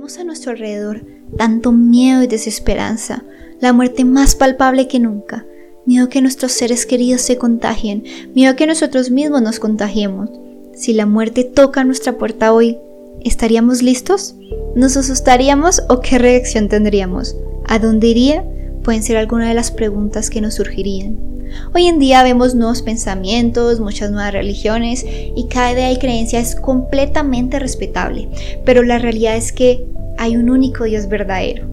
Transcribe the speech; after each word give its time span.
Vemos 0.00 0.16
a 0.16 0.24
nuestro 0.24 0.52
alrededor 0.52 1.04
tanto 1.36 1.72
miedo 1.72 2.22
y 2.22 2.26
desesperanza, 2.26 3.22
la 3.60 3.74
muerte 3.74 4.06
más 4.06 4.34
palpable 4.34 4.88
que 4.88 4.98
nunca, 4.98 5.44
miedo 5.84 6.08
que 6.08 6.22
nuestros 6.22 6.52
seres 6.52 6.86
queridos 6.86 7.20
se 7.20 7.36
contagien, 7.36 8.04
miedo 8.34 8.56
que 8.56 8.66
nosotros 8.66 9.10
mismos 9.10 9.42
nos 9.42 9.58
contagiemos. 9.58 10.30
Si 10.72 10.94
la 10.94 11.04
muerte 11.04 11.44
toca 11.44 11.84
nuestra 11.84 12.16
puerta 12.16 12.54
hoy, 12.54 12.78
¿estaríamos 13.20 13.82
listos? 13.82 14.36
¿Nos 14.74 14.96
asustaríamos 14.96 15.82
o 15.90 16.00
qué 16.00 16.18
reacción 16.18 16.70
tendríamos? 16.70 17.36
¿A 17.66 17.78
dónde 17.78 18.06
iría? 18.06 18.42
Pueden 18.82 19.02
ser 19.02 19.18
algunas 19.18 19.48
de 19.48 19.54
las 19.54 19.70
preguntas 19.70 20.30
que 20.30 20.40
nos 20.40 20.54
surgirían. 20.54 21.29
Hoy 21.74 21.86
en 21.86 21.98
día 21.98 22.22
vemos 22.22 22.54
nuevos 22.54 22.82
pensamientos, 22.82 23.80
muchas 23.80 24.10
nuevas 24.10 24.32
religiones 24.32 25.04
y 25.06 25.46
cada 25.48 25.72
idea 25.72 25.92
y 25.92 25.98
creencia 25.98 26.40
es 26.40 26.56
completamente 26.56 27.58
respetable, 27.58 28.28
pero 28.64 28.82
la 28.82 28.98
realidad 28.98 29.36
es 29.36 29.52
que 29.52 29.84
hay 30.18 30.36
un 30.36 30.50
único 30.50 30.84
Dios 30.84 31.08
verdadero. 31.08 31.64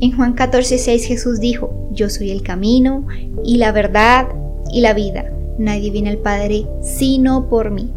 En 0.00 0.12
Juan 0.16 0.34
14:6 0.36 1.06
Jesús 1.06 1.40
dijo, 1.40 1.88
yo 1.92 2.10
soy 2.10 2.30
el 2.30 2.42
camino 2.42 3.06
y 3.44 3.56
la 3.56 3.72
verdad 3.72 4.28
y 4.72 4.80
la 4.80 4.94
vida. 4.94 5.32
Nadie 5.58 5.90
viene 5.90 6.10
al 6.10 6.18
Padre 6.18 6.66
sino 6.82 7.48
por 7.48 7.70
mí. 7.70 7.90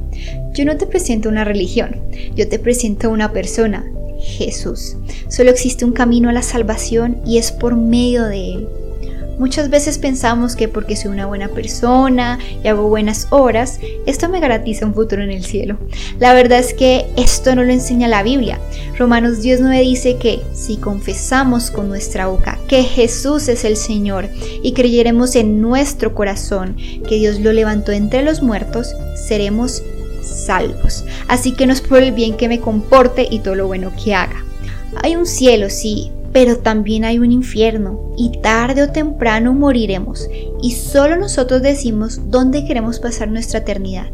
Yo 0.54 0.66
no 0.66 0.78
te 0.78 0.88
presento 0.88 1.30
una 1.30 1.44
religión, 1.44 2.02
yo 2.36 2.48
te 2.48 2.60
presento 2.60 3.10
una 3.10 3.32
persona, 3.32 3.86
Jesús. 4.20 4.98
Solo 5.28 5.50
existe 5.50 5.86
un 5.86 5.94
camino 5.94 6.30
a 6.30 6.34
la 6.34 6.42
salvación 6.42 7.22
y 7.26 7.38
es 7.38 7.52
por 7.52 7.76
medio 7.76 8.26
de 8.26 8.54
Él. 8.54 8.68
Muchas 9.40 9.70
veces 9.70 9.98
pensamos 9.98 10.58
que 10.58 10.68
porque 10.68 10.98
soy 10.98 11.12
una 11.12 11.26
buena 11.26 11.48
persona 11.48 12.38
y 12.62 12.68
hago 12.68 12.90
buenas 12.90 13.28
horas, 13.30 13.80
esto 14.06 14.28
me 14.28 14.42
garantiza 14.42 14.86
un 14.86 14.94
futuro 14.94 15.24
en 15.24 15.32
el 15.32 15.46
cielo. 15.46 15.78
La 16.20 16.34
verdad 16.34 16.60
es 16.60 16.74
que 16.74 17.06
esto 17.16 17.56
no 17.56 17.64
lo 17.64 17.72
enseña 17.72 18.10
la 18.10 18.22
Biblia. 18.22 18.60
Romanos 18.98 19.40
10.9 19.42 19.82
dice 19.82 20.18
que 20.18 20.42
si 20.54 20.76
confesamos 20.76 21.72
con 21.72 21.88
nuestra 21.88 22.28
boca 22.28 22.60
que 22.68 22.84
Jesús 22.84 23.48
es 23.48 23.64
el 23.64 23.78
Señor 23.78 24.28
y 24.62 24.74
creyéremos 24.74 25.38
en 25.38 25.62
nuestro 25.62 26.14
corazón 26.14 26.76
que 27.08 27.16
Dios 27.16 27.40
lo 27.40 27.54
levantó 27.54 27.94
entre 27.94 28.24
los 28.24 28.42
muertos, 28.42 28.94
seremos 29.16 29.82
salvos. 30.22 31.06
Así 31.30 31.54
que 31.54 31.66
no 31.66 31.72
es 31.72 31.80
por 31.80 32.04
el 32.04 32.12
bien 32.12 32.36
que 32.36 32.50
me 32.50 32.60
comporte 32.60 33.26
y 33.32 33.40
todo 33.40 33.56
lo 33.56 33.68
bueno 33.68 33.94
que 34.04 34.14
haga. 34.14 34.44
Hay 35.02 35.16
un 35.16 35.26
cielo, 35.26 35.70
sí, 35.70 36.12
pero 36.32 36.58
también 36.58 37.06
hay 37.06 37.20
un 37.20 37.32
infierno 37.32 38.14
y 38.18 38.40
tarde 38.42 38.84
o 38.84 38.92
temprano 38.92 39.54
moriremos 39.54 40.30
y 40.62 40.72
solo 40.72 41.16
nosotros 41.16 41.62
decimos 41.62 42.20
dónde 42.30 42.66
queremos 42.66 43.00
pasar 43.00 43.30
nuestra 43.30 43.60
eternidad. 43.60 44.12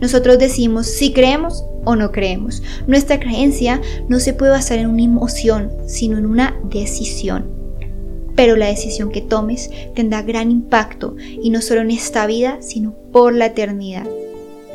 Nosotros 0.00 0.38
decimos 0.38 0.86
si 0.86 1.12
creemos 1.12 1.64
o 1.84 1.96
no 1.96 2.12
creemos. 2.12 2.62
Nuestra 2.86 3.18
creencia 3.18 3.80
no 4.08 4.20
se 4.20 4.32
puede 4.32 4.52
basar 4.52 4.78
en 4.78 4.88
una 4.88 5.02
emoción, 5.02 5.70
sino 5.86 6.18
en 6.18 6.26
una 6.26 6.56
decisión. 6.64 7.50
Pero 8.36 8.56
la 8.56 8.66
decisión 8.66 9.10
que 9.10 9.20
tomes 9.20 9.70
tendrá 9.94 10.22
gran 10.22 10.50
impacto 10.50 11.16
y 11.18 11.50
no 11.50 11.60
solo 11.62 11.82
en 11.82 11.90
esta 11.90 12.26
vida, 12.26 12.58
sino 12.60 12.92
por 13.12 13.32
la 13.34 13.46
eternidad. 13.46 14.06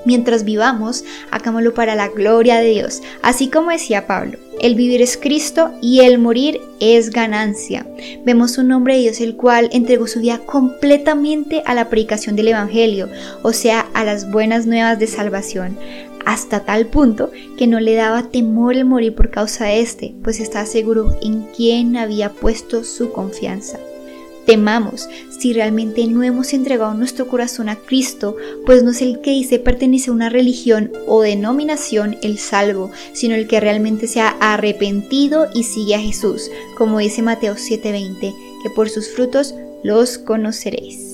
Mientras 0.05 0.45
vivamos, 0.45 1.03
hagámoslo 1.29 1.73
para 1.73 1.95
la 1.95 2.07
gloria 2.07 2.57
de 2.59 2.69
Dios, 2.69 3.01
así 3.21 3.49
como 3.49 3.71
decía 3.71 4.07
Pablo. 4.07 4.37
El 4.59 4.75
vivir 4.75 5.01
es 5.01 5.15
Cristo 5.15 5.71
y 5.81 6.01
el 6.01 6.19
morir 6.19 6.59
es 6.81 7.11
ganancia. 7.11 7.87
Vemos 8.25 8.57
un 8.57 8.71
hombre 8.73 8.95
de 8.95 9.01
Dios 9.01 9.21
el 9.21 9.37
cual 9.37 9.69
entregó 9.71 10.05
su 10.07 10.19
vida 10.19 10.39
completamente 10.39 11.63
a 11.65 11.73
la 11.73 11.89
predicación 11.89 12.35
del 12.35 12.49
Evangelio, 12.49 13.09
o 13.41 13.53
sea, 13.53 13.87
a 13.93 14.03
las 14.03 14.29
buenas 14.29 14.65
nuevas 14.65 14.99
de 14.99 15.07
salvación, 15.07 15.77
hasta 16.25 16.65
tal 16.65 16.87
punto 16.87 17.31
que 17.57 17.67
no 17.67 17.79
le 17.79 17.95
daba 17.95 18.23
temor 18.23 18.75
el 18.75 18.85
morir 18.85 19.15
por 19.15 19.29
causa 19.29 19.65
de 19.65 19.79
este, 19.79 20.13
pues 20.23 20.41
estaba 20.41 20.65
seguro 20.65 21.17
en 21.21 21.47
quién 21.55 21.95
había 21.95 22.29
puesto 22.29 22.83
su 22.83 23.11
confianza 23.11 23.79
temamos 24.49 25.07
si 25.29 25.53
realmente 25.53 26.07
no 26.07 26.23
hemos 26.23 26.53
entregado 26.53 26.95
nuestro 26.95 27.27
corazón 27.27 27.69
a 27.69 27.75
Cristo, 27.75 28.35
pues 28.65 28.81
no 28.81 28.89
es 28.89 29.03
el 29.03 29.21
que 29.21 29.29
dice 29.29 29.59
pertenece 29.59 30.09
a 30.09 30.13
una 30.13 30.29
religión 30.29 30.91
o 31.05 31.21
denominación 31.21 32.17
el 32.23 32.39
salvo, 32.39 32.89
sino 33.13 33.35
el 33.35 33.47
que 33.47 33.59
realmente 33.59 34.07
se 34.07 34.21
ha 34.21 34.29
arrepentido 34.39 35.49
y 35.53 35.65
sigue 35.65 35.93
a 35.93 35.99
Jesús, 35.99 36.49
como 36.79 36.97
dice 36.97 37.21
Mateo 37.21 37.57
7:20, 37.57 38.33
que 38.63 38.69
por 38.71 38.89
sus 38.89 39.09
frutos 39.09 39.53
los 39.83 40.17
conoceréis. 40.17 41.08